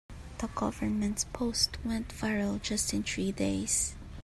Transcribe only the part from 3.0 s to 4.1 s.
three days.